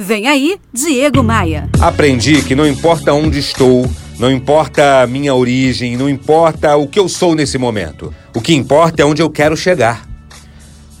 [0.00, 1.68] Vem aí, Diego Maia.
[1.80, 3.84] Aprendi que não importa onde estou,
[4.16, 8.14] não importa a minha origem, não importa o que eu sou nesse momento.
[8.32, 10.08] O que importa é onde eu quero chegar.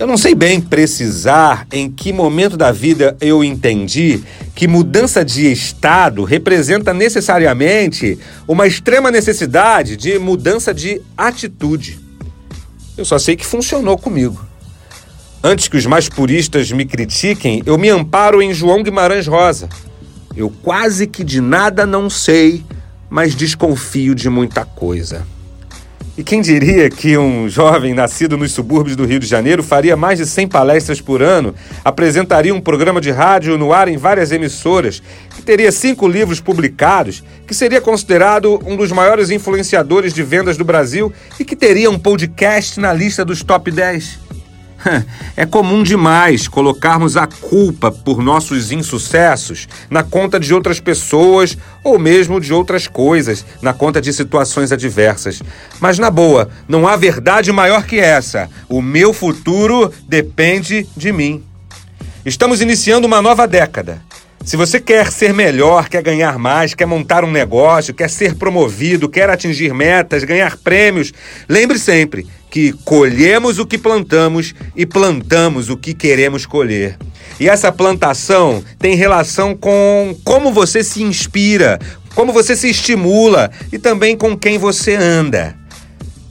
[0.00, 4.20] Eu não sei bem precisar em que momento da vida eu entendi
[4.52, 8.18] que mudança de estado representa necessariamente
[8.48, 12.00] uma extrema necessidade de mudança de atitude.
[12.96, 14.44] Eu só sei que funcionou comigo.
[15.42, 19.68] Antes que os mais puristas me critiquem, eu me amparo em João Guimarães Rosa.
[20.36, 22.64] Eu quase que de nada não sei,
[23.08, 25.24] mas desconfio de muita coisa.
[26.16, 30.18] E quem diria que um jovem nascido nos subúrbios do Rio de Janeiro faria mais
[30.18, 35.00] de 100 palestras por ano, apresentaria um programa de rádio no ar em várias emissoras,
[35.36, 40.64] que teria cinco livros publicados, que seria considerado um dos maiores influenciadores de vendas do
[40.64, 44.26] Brasil e que teria um podcast na lista dos top 10?
[45.36, 51.98] É comum demais colocarmos a culpa por nossos insucessos na conta de outras pessoas ou
[51.98, 55.42] mesmo de outras coisas, na conta de situações adversas.
[55.80, 58.48] Mas na boa, não há verdade maior que essa.
[58.68, 61.44] O meu futuro depende de mim.
[62.24, 64.02] Estamos iniciando uma nova década.
[64.48, 69.06] Se você quer ser melhor, quer ganhar mais, quer montar um negócio, quer ser promovido,
[69.06, 71.12] quer atingir metas, ganhar prêmios,
[71.46, 76.96] lembre sempre que colhemos o que plantamos e plantamos o que queremos colher.
[77.38, 81.78] E essa plantação tem relação com como você se inspira,
[82.14, 85.54] como você se estimula e também com quem você anda.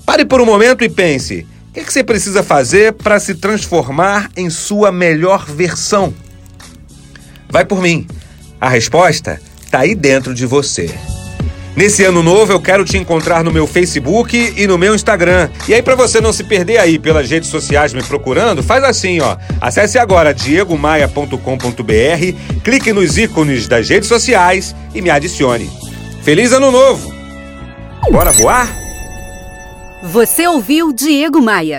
[0.07, 3.35] Pare por um momento e pense: o que, é que você precisa fazer para se
[3.35, 6.15] transformar em sua melhor versão?
[7.49, 8.07] Vai por mim.
[8.59, 10.93] A resposta está aí dentro de você.
[11.75, 15.47] Nesse ano novo eu quero te encontrar no meu Facebook e no meu Instagram.
[15.67, 19.19] E aí para você não se perder aí pelas redes sociais me procurando, faz assim,
[19.19, 19.37] ó.
[19.61, 21.37] Acesse agora diegomaia.com.br,
[22.63, 25.69] clique nos ícones das redes sociais e me adicione.
[26.23, 27.13] Feliz ano novo.
[28.11, 28.75] Bora voar?
[30.01, 31.75] Você ouviu Diego Maia.